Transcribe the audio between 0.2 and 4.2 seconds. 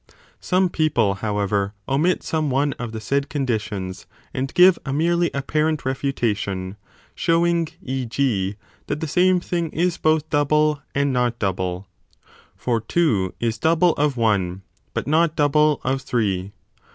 Some people, however, omit some one of the said condi tions